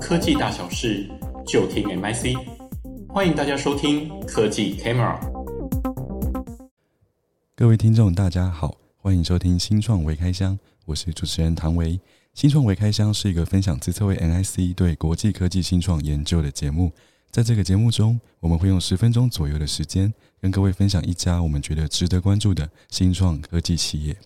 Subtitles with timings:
[0.00, 1.06] 科技大小事
[1.46, 2.34] 就听 MIC，
[3.08, 5.18] 欢迎大家收听科技 Camera。
[7.54, 12.00] 各位听众，大家好，欢迎收听新创微开箱，我是主持人唐维。
[12.32, 16.90] 新创微开箱是一个分享资策会 MIC 对国际科技新创研究的节目。
[17.30, 24.16] 在这个节目中，我们会用十分钟左右的时间，跟各位分享一家我们觉得值得关注的新创科技企业。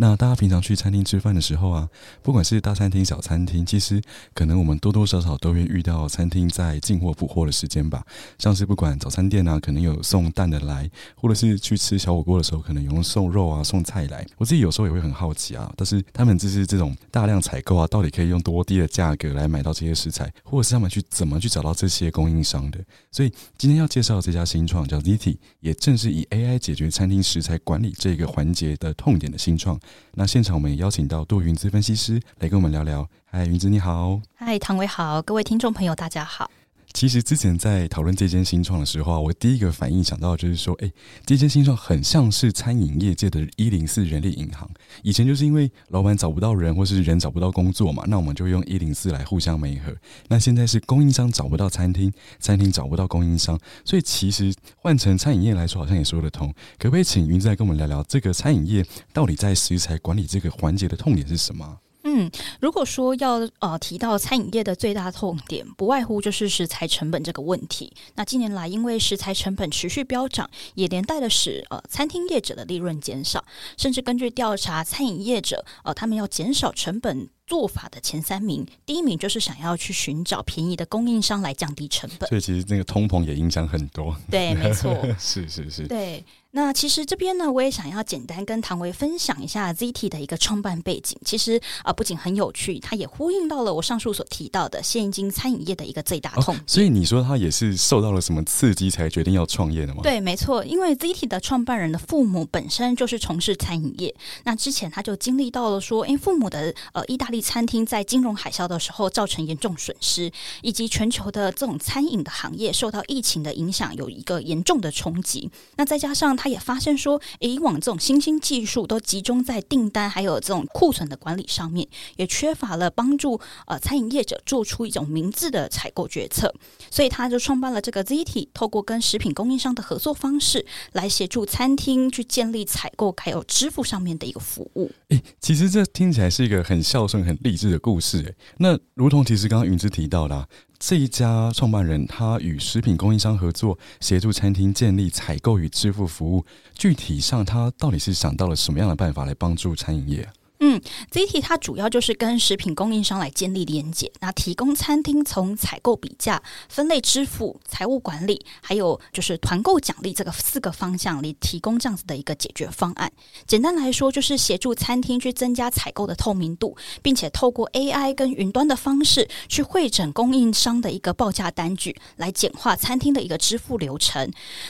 [0.00, 1.88] 那大家平常去餐厅吃饭的时候啊，
[2.22, 4.00] 不管是大餐厅、小餐厅，其实
[4.32, 8.06] 可能我们多多少少都会遇到餐厅在进货补货的时间吧。
[8.38, 14.24] 像是不管早餐店啊，可能有送蛋的来，或者是去吃小火锅的时候，可能有送肉啊、送菜来。
[14.36, 22.78] 我自己有时候也会很好奇啊，但是他们就是这种大量采购啊，到底可以用多低的价格来买到这些食材，或者是他们去怎么去找到这些供应商的？
[23.10, 29.76] 所以今天要介绍这家新创叫 Ziti，也正是以 AI 解决餐厅食材管理这个环节的痛点的新创。
[30.12, 33.08] 那现场我们也邀请到杜云姿分析师来跟我们聊聊。
[33.26, 34.20] 嗨，云姿你好。
[34.34, 36.50] 嗨，唐伟好，各位听众朋友大家好。
[36.92, 40.90] 其实之前在讨论这间新创的时候啊，我第一个反应想到就是说，哎，
[41.24, 44.68] 这间新创很像是餐饮业界的一零四人力银行。
[45.02, 49.94] 以前就是因为老板找不到人，或是人找不到工作嘛，那我们就用一零四来互相媒合。
[50.28, 56.52] 那现在是供应商找不到餐厅，餐厅找不到供应商，所以其实换成餐饮业来说，好像也说得通。
[56.78, 61.78] 可不可以请芸姿来跟我们聊聊，这个餐饮业到底在食材管理这个环节的痛点是什么？
[62.10, 67.92] 嗯，如果说要呃提到餐饮业的最大痛点，不外乎就是食材成本这个问题。
[68.14, 73.44] 那近年来，因为食材成本持续飙涨，也连带的使呃餐厅业者的利润减少，
[73.76, 82.28] 甚至根据调查，餐饮业者呃他们要减少成本做法的前三名，第一名就是想要去寻找便宜的供应商来降低成本。
[82.28, 84.14] 所以其实那个通膨也影响很多。
[84.30, 86.22] 对，没错， 是是是，对。
[86.50, 91.16] 那其实这边呢，我也想要简单跟唐维分享一下 Zity 的一个创办背景。
[91.22, 96.56] 其实啊、呃，不仅很有趣，它也呼应到了我上述所提到的现今餐饮业的一个最大痛。
[96.56, 96.60] 哦。
[96.66, 100.00] 所以你说他也是受到了什么刺激才决定要创业的吗？
[100.02, 104.12] 对，没错，因为 Zity 的创办人的父母本身就是从事餐饮业。
[104.44, 110.30] 那之前他就经历到了说，因为父母的呃意大利餐厅在金融海啸的时候造成严重损失，
[110.62, 115.50] 以及全球的这种餐饮的行业受到疫情的影响，有一个严重的冲击。
[115.76, 126.54] 那再加上他也发现说，以往这种新兴技术都集中在订单还有这种库存的管理上面，也缺乏了帮助呃餐饮业者做出一种明智的采购决策，
[126.90, 134.90] 所以他就创办了这个 ZT，透过跟食品供应商的合作方式来协助餐厅去建立采购还有支付上面的一个服务。
[135.08, 138.22] 诶，其实这听起来是一个很孝顺、很励志的故事。
[138.22, 140.48] 诶，那如同其实刚刚云芝提到的。
[140.80, 146.46] 这一家创办人，他与食品供应商合作，协助餐厅建立采购与支付服务。
[146.72, 150.28] 具体上，他到底是想到了什么样的办法来帮助餐饮业？
[150.60, 150.80] 嗯
[151.12, 163.12] ，ZT 它主要就是跟食品供应商来建立连接，那提供餐厅从采购比价、分类支付、财务管理，还有就是团购奖励这个四个方向里提供这样子的一个解决方案。
[163.46, 174.28] 简单来说，就是协助餐厅去增加采购的透明度，并且透过 AI 跟云端的方式去会诊供应商的一个报价单据，来简化餐厅的一个支付流程。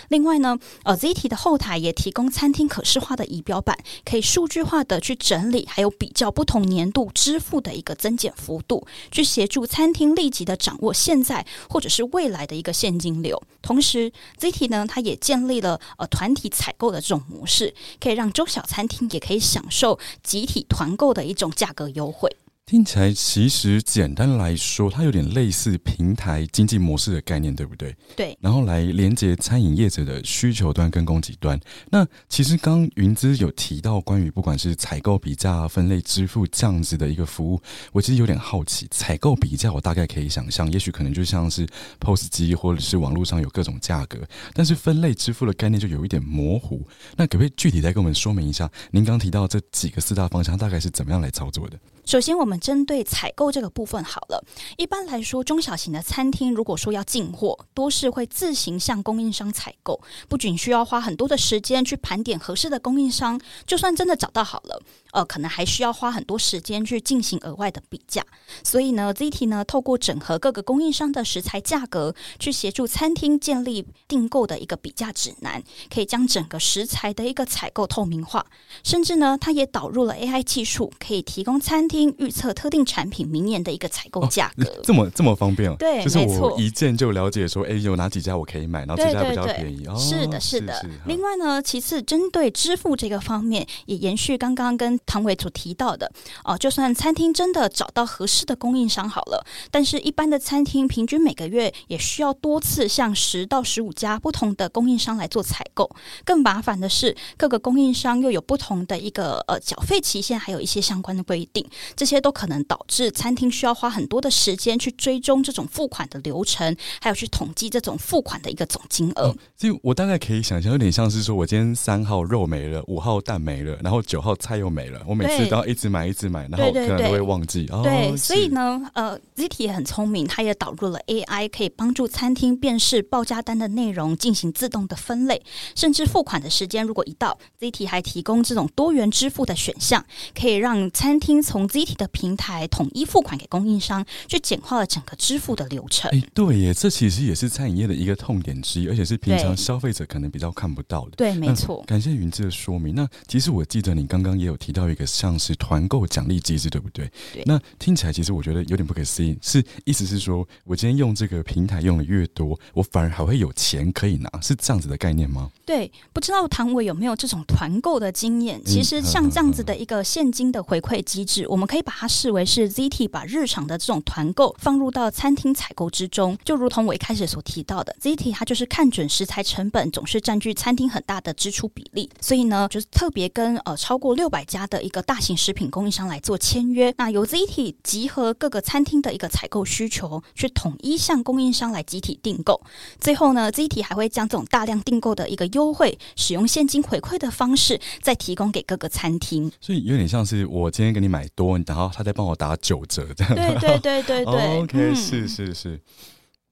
[0.09, 5.66] 另外呢，呃，ZT 的后台也提供餐厅可视化的仪表板，可以数据化的去整理。
[5.78, 13.41] 还有比较不同年度支付的一个增减幅度，去协助餐厅立即的掌握现在或者是未来的一个现金流。
[13.62, 22.37] 同时，ZT 呢，它也建立了呃团体采购的这种模式，可以让中小餐厅也可以享受集体团购的一种价格优惠。
[22.68, 27.96] 听起来其实简单来说，它有点类似平台经济模式的概念，对不对？
[28.14, 28.36] 对。
[28.42, 31.58] 然后来连接餐饮业者的需求端跟供给端。
[31.88, 37.58] 那其实刚云姿有提到关于不管是采购比价、分类支付这样子的一个服务，
[37.90, 38.86] 我其实有点好奇。
[38.90, 41.66] 采购比价我大概可以想象，也许可能就像是
[42.00, 44.18] POS 机或者是网络上有各种价格，
[44.52, 46.86] 但是分类支付的概念就有一点模糊。
[47.16, 48.70] 那可不可以具体再跟我们说明一下？
[48.90, 51.78] 您刚提到这几个四大方向，大概是怎么样来操作的？
[52.08, 54.42] 首先，我们针对采购这个部分好了。
[54.78, 64.80] 一般来说，中小型的餐厅如果说要进货，多是会自行向供应商采购，不仅需要花很多的时间去盘点合适的供应商，就算真的找到好了，
[65.13, 68.25] 呃，可能还需要花很多时间去进行额外的比价。
[68.63, 75.63] 所以呢，Zity 呢，透过整合各个供应商的食材价格，去协助餐厅建立订购的一个比价指南，
[75.93, 78.47] 可以将整个食材的一个采购透明化。
[78.83, 82.15] 甚至呢，它也导入了 AI 技术，可以提供餐厅。
[82.19, 85.77] 预测特定产品明年的一个采购价格，哦、这么这么方便啊。
[85.78, 89.87] 对，就是我一键就了解说，哎，有哪几家我可以买，然后这家比较便宜。
[89.87, 90.84] 哦是的，是的。
[91.07, 96.10] 另外呢，其次针对支付这个方面，也延续刚刚跟唐伟所提到的
[96.45, 105.91] 哦、就算餐厅真的找到合适的供应商好了，但是一般的餐厅平均每个月也需要多次向十到十五家不同的供应商来做采购。
[106.24, 119.34] 更麻烦的是，各个供应商又有不同的一个呃缴费期限，还有一些相关的规定，这些都可能导致餐厅需要花很多的时间去追踪这种付款的流程，还有去统计这种付款的一个总金额。
[119.56, 127.66] 所以、我大概可以想象，有点像是说我今天三号肉没了，五号蛋没了，然后九号菜又没了，我每次都要一直买一直买，然后可能都会忘记。
[127.66, 135.42] 对，对，对，所以呢，呃，Zity 也很聪明，它也导入了 AI，可以帮助餐厅辨识报价单的内容，进行自动的分类，
[135.74, 140.04] 甚至付款的时间如果一到，Zity 还提供这种多元支付的选项，
[140.34, 146.10] 可以让餐厅从 Zity 的平台统一付款给供应商，去简化了整个支付的流程。
[146.10, 151.12] 哎，对耶，这其实也是餐饮业的一个痛点之一，而且是平常消费者可能比较看不到的。
[151.16, 151.82] 对，没错。
[151.86, 152.94] 感谢云芝的说明。
[152.94, 157.10] 那其实我记得你刚刚也有提到一个像是团购奖励机制，对不对？
[157.33, 157.42] 对。
[157.47, 165.51] 那听起来其实我觉得有点不可思议，是意思是说我今天用这个平台用的越多，我反而还会有钱可以拿，是这样子的概念吗？
[165.65, 168.63] 对，不知道唐伟有没有这种团购的经验？
[168.65, 176.36] 其实像这样子的一个现金的回馈机制，我们可以把它视为是 Zity 把日常的这种团购放入到餐厅采购之中。
[176.45, 186.94] 就如同我一开始所提到的，Zity 它就是看准食材成本总是占据餐厅很大的支出比例，所以呢，就是特别跟呃超过六百家的一个大型食品供应商来做签约。
[186.97, 192.60] 那由 Zity 集合各个餐厅的一个采购需求，去统一向供应商来集体订购。
[193.00, 199.50] 最后呢，Zity 还会将这种大量订购的一个优惠，使用现金回馈的方式，再提供给各个餐厅。
[199.60, 203.34] 所以有点像是我今天给你买多，然后他再帮我打九折这样。
[203.34, 204.59] 对对对对对。
[204.62, 205.80] OK，嗯，是是是。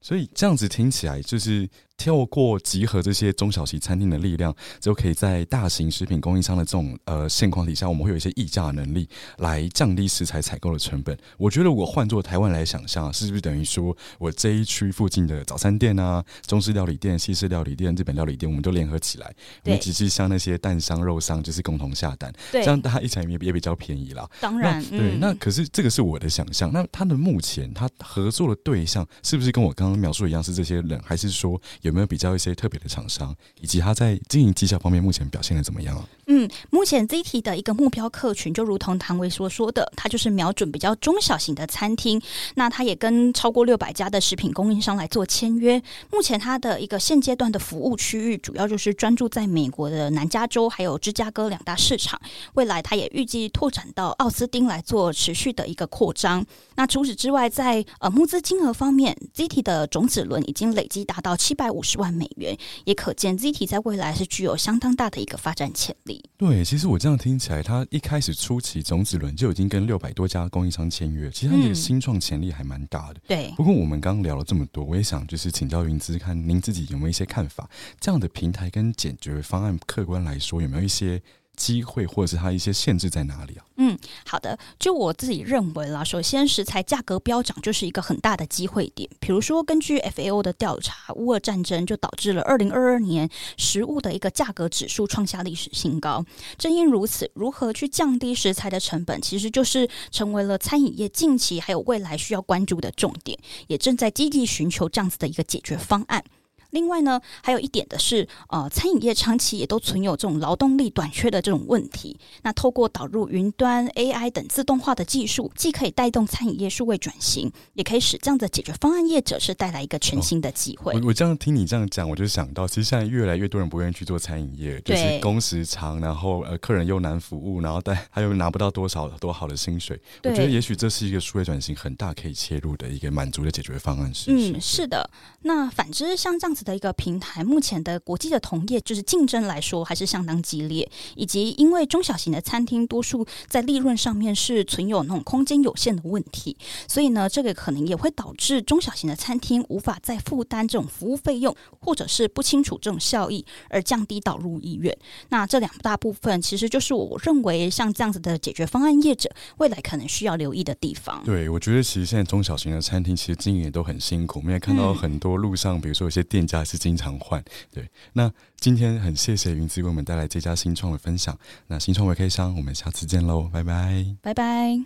[0.01, 1.69] 所以这样子听起来就是。
[1.97, 9.09] 透过集合这些中小型餐厅的力量，就可以在大型食品供应商的这种呃现况底下，我们会有一些议价能力
[9.39, 11.17] 来降低食材采购的成本。
[11.39, 19.35] 我觉得，我换做台湾来想象，是不是等于说我这一区附近的早餐店啊、中式料理店、西式料理店、日本料理店，我们都联合起来，
[19.65, 24.29] 我们只是向那些蛋商、肉商就是共同下单，这样大家一起来也也比较便宜啦。
[24.41, 26.71] 当然，对，嗯、那可是这个是我的想象。
[26.73, 36.05] 那他的目前他合作的对象是不是跟我刚刚描述的一样是这些人，还是说有没有比较一些特别的厂商，以及他在经营绩效方面目前表现的怎么样啊？
[36.27, 42.21] 嗯，目前 ZT 的一个目标客群，就如同唐维所说的，他就是瞄准比较中小型的餐厅。
[42.57, 45.81] 那他也跟超过六百家的食品供应商来做签约。
[46.11, 52.21] 目前他的一个现阶段的服务区域，主要就是专注在美国的南加州还有芝加哥两大市场。
[52.55, 56.45] 未来他也预计拓展到奥斯汀来做持续的一个扩张。
[56.75, 66.25] 那除此之外，在呃募资金额方面，ZT 的种子轮已经累积达到七百五十万美元，也可见 Zity 在未来是具有相当大的一个发展潜力。
[66.39, 73.15] 对，其实我这样听起来，它一开始初期种子轮就已经跟六百多家供应商签约，其实他这个新创潜力还蛮大的。
[73.15, 77.69] 嗯、对，不过我们刚刚聊了这么多，我也想就是请教云芝，看您自己有没有一些看法？
[78.01, 81.21] 这样的平台跟解决方案，客观来说有没有一些？
[81.57, 83.65] 机会或者是它一些限制在哪里啊？
[83.79, 89.09] 嗯，好的，就我自己认为啦，首先食材价格飙涨就是一个很大的机会点。
[89.21, 96.25] 比如说，根据 FAO 的调查，乌俄战争就导致了二零二二年食物的一个价格指数创下历史新高。
[96.57, 106.25] 正因如此，如何去降低食材的成本，其实就是成为了餐饮业近期还有未来需要关注的重点，也正在积极寻求这样子的一个解决方案。
[106.71, 112.19] 另外呢，还有一点的是，呃，餐饮业长期也都存有这种劳动力短缺的这种问题。
[112.43, 120.93] 那透过导入云端、AI 等自动化的技术，既可以带动餐饮业数位转型，也可以使这样的解决方案业者是带来一个全新的机会。
[120.93, 130.01] 哦、我我这样听你这样讲，我就想到，其实现在越来越多人不愿意去做餐饮业，就是工时长，然后呃，客人又难服务，然后但他又拿不到多少多好的薪水。
[130.25, 134.13] 我觉得也许这是一个数位转型很大可以切入的一个满足的解决方案。
[134.15, 135.09] 是，嗯，是的。
[135.43, 136.67] 那反之，像这样子。
[136.67, 146.57] 的一个平台，目前的国际的同业就是竞争来说还是相当激烈，以及因为中小型的餐厅多数在利润上面是存有那种空间有限的问题，
[146.89, 154.93] 所以呢，这个可能也会导致中小型的餐厅无法再负担这种服务费用，或者是不清楚这种效益而降低导入意愿。
[155.29, 161.23] 那这两大部分其实就是我认为像这样子的解决方案业者未来可能需要留意的地方。
[161.25, 166.67] 对，我觉得其实现在中小型的餐厅其实经营也都很辛苦，我们也看到很多路上，嗯、比如说有些店家。
[166.67, 167.89] 是经常换，对。
[168.13, 171.39] 那今天很谢谢云子为我们带来这家新创的分享。
[171.69, 174.85] 那新创维开箱，我们下次见喽，拜拜，拜拜。